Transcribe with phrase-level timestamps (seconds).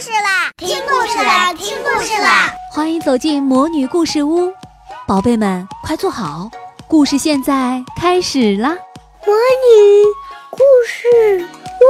[0.00, 0.52] 事啦！
[0.56, 1.52] 听故事啦！
[1.54, 2.54] 听故事啦！
[2.70, 4.52] 欢迎走进魔女故事屋，
[5.08, 6.48] 宝贝们快坐好，
[6.86, 8.68] 故事现在开始啦！
[9.26, 10.04] 魔女
[10.52, 11.44] 故事
[11.80, 11.84] 屋，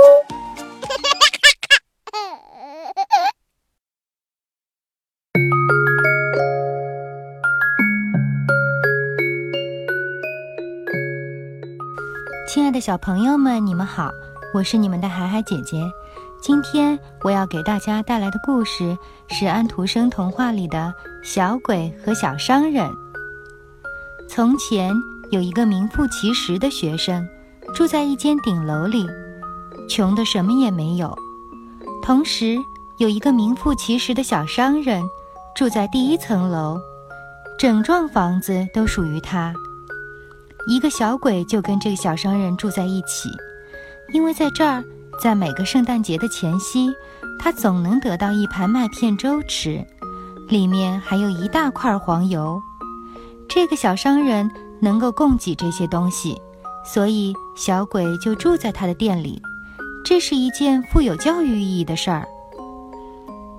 [12.48, 14.10] 亲爱的小朋友们，你们好，
[14.54, 15.82] 我是你们的海海姐姐。
[16.40, 18.96] 今天我要给大家带来的故事
[19.28, 20.94] 是安徒生童话里的
[21.26, 22.86] 《小鬼和小商人》。
[24.28, 24.92] 从前
[25.32, 27.26] 有一个名副其实的学生，
[27.74, 29.04] 住在一间顶楼里，
[29.88, 31.08] 穷得什么也没有；
[32.02, 32.56] 同时
[32.98, 35.02] 有一个名副其实的小商人，
[35.56, 36.80] 住在第一层楼，
[37.58, 39.52] 整幢房子都属于他。
[40.68, 43.28] 一个小鬼就跟这个小商人住在一起，
[44.12, 44.84] 因为在这儿。
[45.20, 46.94] 在每个圣诞节的前夕，
[47.38, 49.84] 他总能得到一盘麦片粥吃，
[50.48, 52.60] 里面还有一大块黄油。
[53.48, 56.40] 这个小商人能够供给这些东西，
[56.84, 59.42] 所以小鬼就住在他的店里。
[60.04, 62.26] 这是一件富有教育意义的事儿。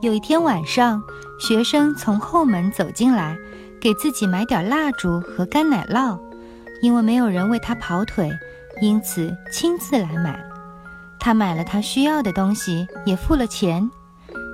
[0.01, 1.01] 有一天晚上，
[1.39, 3.37] 学生从后门走进来，
[3.81, 6.17] 给自己买点蜡烛和干奶酪，
[6.81, 8.31] 因为没有人为他跑腿，
[8.81, 10.48] 因此亲自来买。
[11.19, 13.89] 他买了他需要的东西，也付了钱。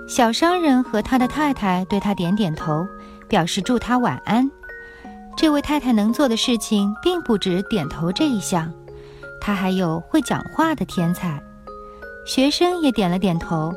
[0.08, 2.86] 小商人和他的太太对他点点头，
[3.28, 4.50] 表示祝他晚安。
[5.38, 8.72] 这位太太能做的事情并不止点头这一项，
[9.42, 11.42] 她还有会讲话的天才。
[12.26, 13.74] 学生也点了点头。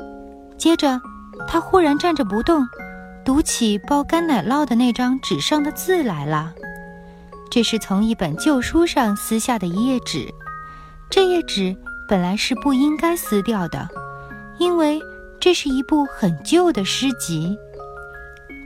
[0.57, 1.01] 接着，
[1.47, 2.67] 他忽然站着不动，
[3.25, 6.55] 读起包干奶酪的那张纸上的字来了。
[7.51, 10.33] 这是从一本旧书上撕下的一页纸，
[11.11, 11.77] 这页纸。
[12.09, 13.87] 本来是不应该撕掉的，
[14.59, 14.99] 因为
[15.39, 17.57] 这是一部很旧的诗集。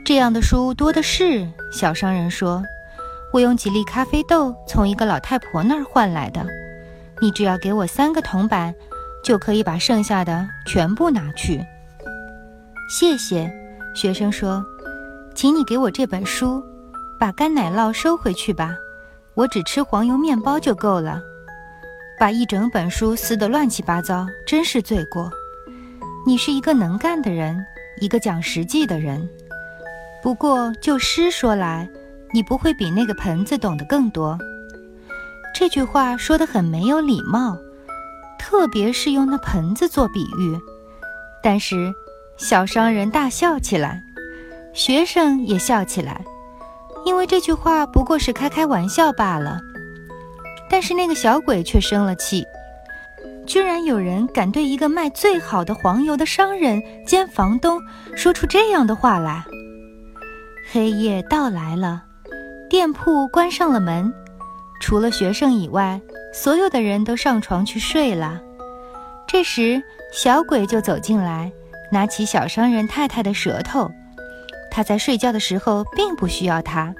[0.05, 1.47] 这样的书多的是。
[1.71, 2.63] 小商人说
[3.33, 6.45] ：“我用几粒咖啡豆从一个老太婆那儿换来的。
[7.19, 8.73] 你只要给我三个铜板，
[9.23, 11.59] 就可以把剩下的全部拿去。”
[12.87, 13.51] 谢谢，
[13.95, 14.63] 学生说
[15.35, 16.63] ：“请你给我这本书，
[17.19, 18.75] 把干奶酪收回去吧。
[19.33, 21.21] 我只吃黄油面包就够了。”
[22.23, 25.29] 把一整本书撕得乱七八糟，真是罪过。
[26.25, 27.65] 你是一个能干的人，
[27.99, 29.27] 一个讲实际的人。
[30.21, 31.85] 不过就诗说来，
[32.33, 34.39] 你不会比那个盆子懂得更多。
[35.53, 37.57] 这句话说得很没有礼貌，
[38.39, 40.57] 特别是用那盆子做比喻。
[41.43, 41.93] 但是
[42.37, 44.01] 小商人大笑起来，
[44.71, 46.23] 学生也笑起来，
[47.05, 49.59] 因为这句话不过是开开玩笑罢了。
[50.69, 52.45] 但是那个小鬼却生了气，
[53.45, 57.79] 居然有人敢对一个卖最好的黄油的商人兼房东
[58.15, 59.43] 说出这样的话来。
[60.71, 62.03] 黑夜到来了，
[62.69, 64.11] 店铺关上了门，
[64.79, 66.01] 除了学生以外，
[66.33, 68.41] 所有的人都上床去睡了。
[69.27, 71.51] 这时，小鬼就走进来，
[71.91, 73.91] 拿起小商人太太的舌头。
[74.71, 76.95] 他在睡觉的时候并不需要它。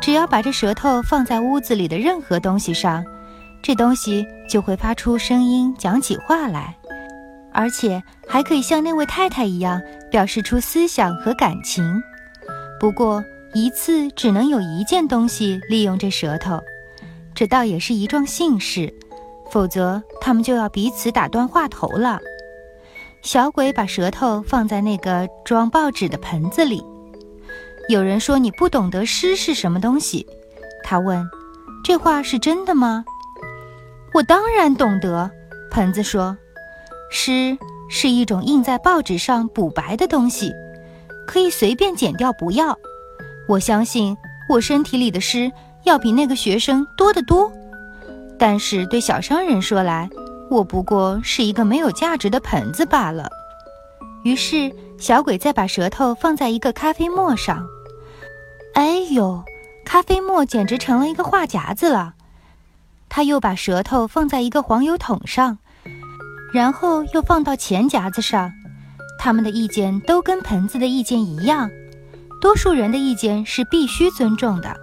[0.00, 3.04] 只要把这舌头放在屋子里的任何东西上，
[3.62, 6.76] 这东西就会发出声音，讲起话来，
[7.52, 12.00] 而且还可以像那位太太一样表示出思想和感情。
[12.80, 13.22] 不过
[13.54, 16.60] 一次只能有一件东西利用这舌头，
[17.34, 18.94] 这倒也是一桩幸事，
[19.50, 22.20] 否则他们就要彼此打断话头了。
[23.20, 26.82] 小鬼把舌头放在那个装报纸的盆子里。
[27.88, 30.26] 有人说你不懂得诗是什么东西，
[30.84, 31.26] 他问
[31.82, 33.02] ：“这话是真的吗？”
[34.12, 35.30] 我当然懂得，
[35.70, 36.36] 盆子说
[37.10, 37.56] ：“诗
[37.88, 40.52] 是一种印在报纸上补白的东西，
[41.26, 42.76] 可以随便剪掉不要。
[43.48, 44.14] 我相信
[44.50, 45.50] 我身体里的诗
[45.84, 47.50] 要比那个学生多得多，
[48.38, 50.10] 但是对小商人说来，
[50.50, 53.30] 我不过是一个没有价值的盆子罢了。”
[54.24, 57.66] 于是小鬼再把舌头放在一个咖啡沫上。
[58.78, 59.42] 哎呦，
[59.84, 62.14] 咖啡沫简直成了一个话匣子了。
[63.08, 65.58] 他又把舌头放在一个黄油桶上，
[66.52, 68.52] 然后又放到钱夹子上。
[69.18, 71.68] 他们的意见都跟盆子的意见一样。
[72.40, 74.76] 多数人的意见是必须尊重的。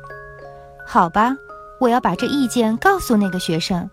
[0.86, 1.34] 好吧，
[1.80, 3.90] 我要把这意见告诉那个学生。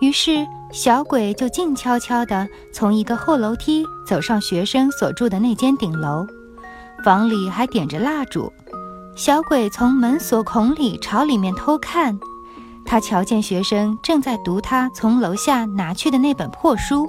[0.00, 6.26] 于是小鬼就静悄悄地从一个后楼梯走上学生所住的那间顶楼，
[7.02, 8.52] 房里还点着蜡烛。
[9.14, 12.18] 小鬼从门锁孔里朝里面偷看，
[12.84, 17.08] 他瞧见学生正在读他从楼下拿去的那本破书。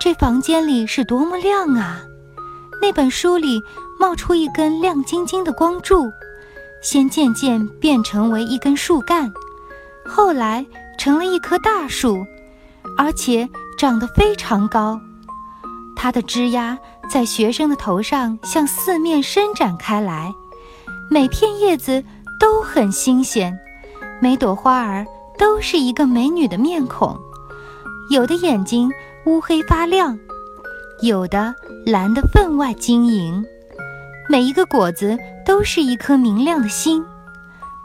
[0.00, 2.02] 这房间里是多么亮啊！
[2.82, 3.60] 那本书里
[4.00, 6.10] 冒出一根亮晶晶的光柱，
[6.82, 9.32] 先渐渐变成为一根树干，
[10.04, 10.66] 后来
[10.98, 12.26] 成了一棵大树，
[12.98, 13.48] 而且
[13.78, 15.00] 长得非常高。
[15.94, 16.76] 它的枝丫
[17.08, 20.32] 在学生的头上向四面伸展开来，
[21.12, 22.04] 每片叶子
[22.38, 23.58] 都很新鲜，
[24.20, 25.04] 每朵花儿
[25.36, 27.18] 都是一个美女的面孔，
[28.10, 28.88] 有的眼睛
[29.24, 30.16] 乌黑发亮。
[31.02, 31.52] 有的
[31.84, 33.44] 蓝得分外晶莹，
[34.28, 37.04] 每一个果子都是一颗明亮的心。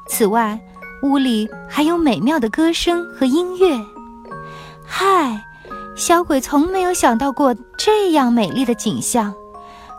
[0.07, 0.62] 此外，
[1.01, 3.83] 屋里还有美妙的歌声和音乐。
[4.86, 5.44] 嗨，
[5.95, 9.33] 小鬼从没有想到过这样美丽的景象，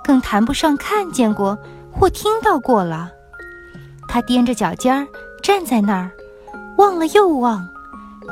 [0.05, 1.59] 更谈不上看见过
[1.91, 3.11] 或听到过了。
[4.17, 5.07] 他踮着脚尖儿
[5.43, 6.11] 站在那儿，
[6.79, 7.69] 望了又望，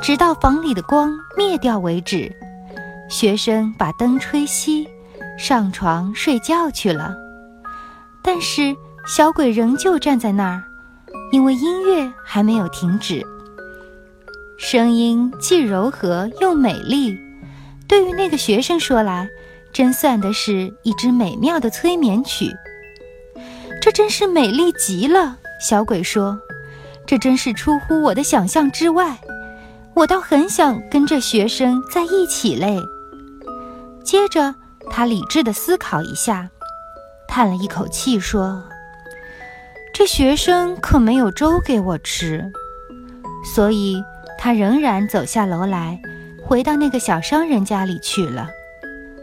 [0.01, 2.35] 直到房里的光灭掉为止。
[3.07, 4.87] 学生把灯吹熄，
[5.37, 7.15] 上床睡觉去了。
[8.23, 10.63] 但是小鬼仍旧站在那儿，
[11.31, 13.23] 因为音乐还没有停止。
[14.57, 17.15] 声音既柔和又美丽，
[17.87, 19.29] 对于那个学生说来，
[19.71, 22.51] 真算得是一支美妙的催眠曲。
[23.79, 26.39] 这真是美丽极了，小鬼说
[27.05, 29.17] ：“这真是出乎我的想象之外，
[29.93, 32.79] 我倒很想跟这学生在一起嘞。”
[34.03, 34.53] 接着，
[34.89, 36.49] 他理智地思考一下，
[37.27, 38.63] 叹了一口气说
[39.93, 42.51] ：“这学生可没有粥给我吃。”
[43.53, 44.03] 所以，
[44.37, 45.99] 他仍然走下楼来，
[46.43, 48.49] 回到那个小商人家里去了。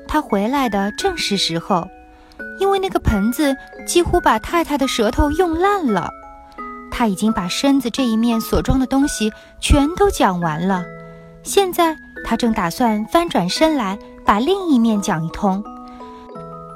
[0.08, 1.88] 他回来的正是时候，
[2.58, 3.56] 因为那个盆子
[3.87, 6.11] 几乎把太太的舌头用烂了。
[6.92, 10.84] 他已经把身子这一面所装的东西全都讲完了，
[11.42, 13.98] 现在他正打算翻转身来。
[14.24, 15.60] 把另一面讲一通。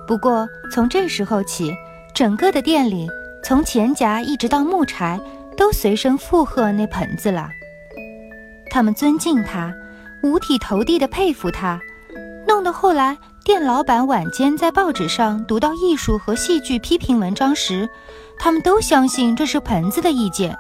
[0.05, 1.73] 不过从这时候起，
[2.13, 3.09] 整个的店里，
[3.45, 5.21] 从钱夹一直到木柴，
[5.57, 7.49] 都随声附和那盆子了。
[8.69, 9.73] 他们尊敬他，
[10.25, 11.81] 五体投地的佩服他，
[12.47, 17.89] 弄得后来店老板晚间在报纸上读到艺术和戏剧批评文章时，
[18.39, 20.57] 他们都相信这是盆子的意见。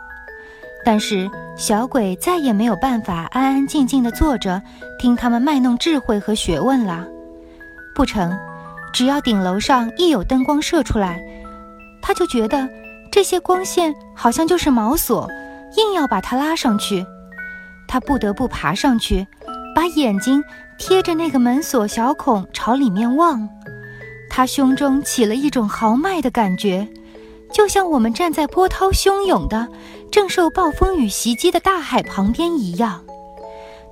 [0.84, 4.62] 但是小鬼再也没有办法安安静静地坐着
[4.98, 7.06] 听他们卖弄智慧和学问了。
[7.94, 8.36] 不成，
[8.92, 11.20] 只要顶楼上一有灯光射出来，
[12.02, 12.68] 他就觉得
[13.10, 15.28] 这些光线好像就是锚索，
[15.76, 17.04] 硬要把他拉上去。
[17.88, 19.26] 他不得不爬上去，
[19.76, 20.42] 把眼睛
[20.78, 23.46] 贴着那个门锁小孔朝里面望。
[24.30, 26.88] 他胸中起了一种豪迈的感觉。
[27.52, 29.68] 就像我们站在波涛汹涌的、
[30.10, 33.04] 正受暴风雨袭击的大海旁边一样，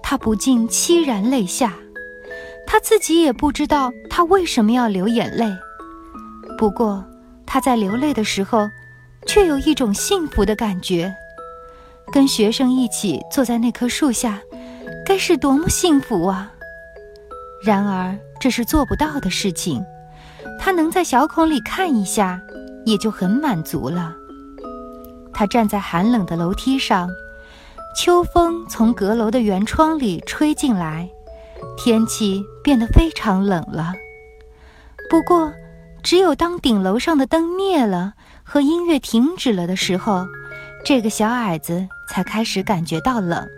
[0.02, 1.74] 他不禁凄然泪下。
[2.66, 5.46] 他自己也不知道他为什么要流眼泪，
[6.56, 7.04] 不过
[7.44, 8.68] 他在流泪的时候，
[9.26, 11.14] 却有一种幸福的感觉。
[12.10, 14.40] 跟学生一起坐在那棵树下，
[15.04, 16.52] 该是多么幸福啊！
[17.64, 19.84] 然而这是做不到的事情。
[20.60, 22.40] 他能在小孔里看一下。
[22.84, 24.14] 也就很满足了。
[25.32, 27.08] 他站在寒冷的楼梯上，
[27.96, 31.08] 秋风从阁楼的圆窗里吹进来，
[31.76, 33.94] 天气变得非常冷了。
[35.10, 35.52] 不过，
[36.02, 40.26] 只有当顶楼上的灯灭了和音乐停止了的时候，
[40.84, 43.48] 这个小矮子才开始感觉到冷。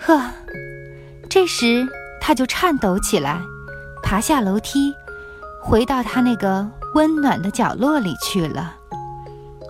[0.00, 0.30] 呵，
[1.28, 1.86] 这时
[2.20, 3.40] 他就颤抖起来，
[4.02, 4.94] 爬下楼梯，
[5.62, 6.68] 回到他那个。
[6.94, 8.74] 温暖的角落里去了，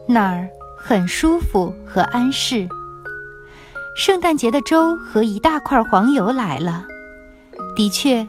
[0.06, 2.66] 那儿很舒服和安适。
[3.97, 6.87] 圣诞节的粥和一大块黄油来了。
[7.75, 8.25] 的确，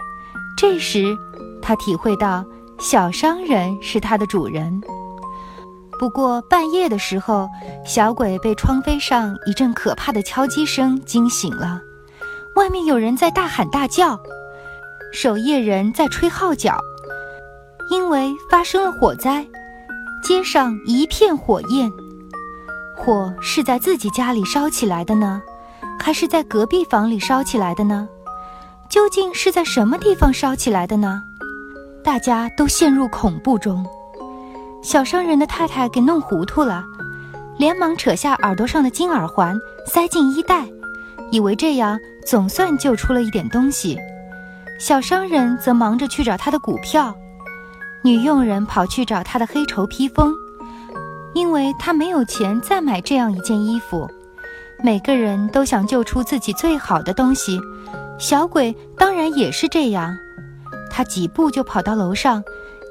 [0.57, 1.15] 这时
[1.61, 2.43] 他体会到
[2.79, 4.81] 小商人是他的主人。
[5.99, 7.47] 不过半夜的时候，
[7.85, 11.79] 小鬼被窗扉上一阵可怕的敲击声惊醒了。
[12.59, 14.19] 外面有人在大喊大叫，
[15.13, 16.77] 守夜人在吹号角。
[17.89, 19.47] 因为发生了火灾，
[20.21, 21.89] 街上一片火焰。
[22.97, 25.41] 火是在自己家里烧起来的呢，
[26.01, 28.09] 还是在隔壁房里烧起来的呢？
[28.89, 31.23] 究竟是在什么地方烧起来的呢？
[32.03, 33.85] 大家都陷入恐怖中。
[34.83, 36.83] 小商人的太太给弄糊涂了，
[37.57, 40.67] 连忙扯下耳朵上的金耳环，塞进衣袋，
[41.31, 43.97] 以为这样总算救出了一点东西。
[44.79, 47.15] 小商人则忙着去找他的股票。
[48.01, 50.33] 女佣人跑去找他的黑绸披风，
[51.33, 54.09] 因为他没有钱再买这样一件衣服。
[54.81, 57.59] 每个人都想救出自己最好的东西，
[58.17, 60.15] 小鬼当然也是这样。
[60.89, 62.41] 他几步就跑到楼上，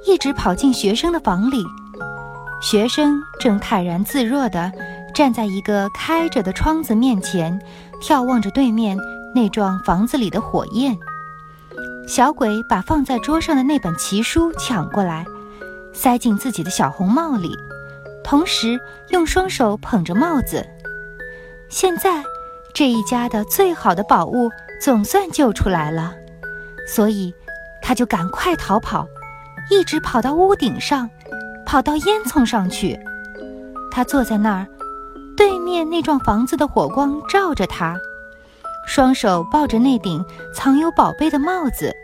[0.06, 1.64] 一直跑进学生的房里。
[2.60, 4.72] 学生正泰然自若地
[5.14, 7.60] 站在一个开着的窗子面前，
[8.02, 8.98] 眺望着对面
[9.34, 10.96] 那幢房子里的火焰。
[12.06, 15.24] 小鬼把放在桌上的那本奇书抢过来，
[15.92, 17.54] 塞进自己的小红帽里，
[18.24, 20.66] 同时用双手捧着帽子。
[21.68, 22.24] 现在，
[22.74, 24.50] 这一家的最好的宝物
[24.80, 26.14] 总算救出来了，
[26.86, 27.34] 所以
[27.82, 29.06] 他就赶快逃跑，
[29.70, 31.10] 一直跑到屋顶上，
[31.68, 32.98] 跑到烟囱上去。
[33.90, 34.66] 他坐在那儿，
[35.36, 37.94] 对面那幢房子的火光照着他。
[38.86, 41.94] 双手抱着那顶藏有宝贝的帽子，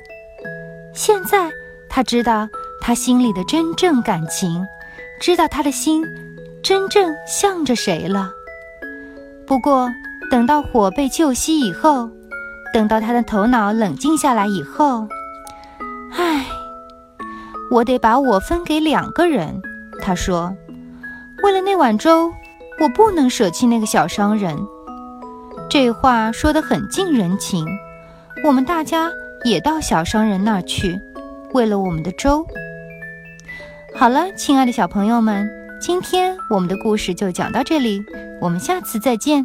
[0.93, 1.51] 现在
[1.89, 2.47] 他知道
[2.83, 4.63] 他心里的真正感情，
[5.19, 6.05] 知道他的心
[6.63, 8.31] 真正向着谁了。
[9.47, 9.91] 不过，
[10.31, 12.11] 等到火被救熄以后，
[12.75, 15.09] 等到他的头脑冷静下来以后，
[17.75, 19.61] 我得把我分给两个人。
[20.01, 20.57] 他说
[21.43, 22.33] ：“为了那碗粥，
[22.81, 24.57] 我不能舍弃那个小商人。”
[25.69, 27.67] 这话说得很近人情，
[28.45, 29.11] 我们大家
[29.45, 31.01] 也到小商人那儿去，
[31.53, 32.47] 为了我们的粥。
[33.93, 35.51] 好了，亲爱的小朋友们，
[35.81, 38.05] 今天我们的故事就讲到这里，
[38.41, 39.45] 我们下次再见。